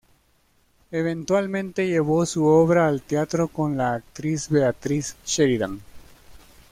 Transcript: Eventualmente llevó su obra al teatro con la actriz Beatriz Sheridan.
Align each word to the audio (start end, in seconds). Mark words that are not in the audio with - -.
Eventualmente 0.91 1.85
llevó 1.87 2.25
su 2.25 2.43
obra 2.45 2.87
al 2.87 3.03
teatro 3.03 3.49
con 3.49 3.77
la 3.77 3.93
actriz 3.93 4.49
Beatriz 4.49 5.15
Sheridan. 5.27 5.79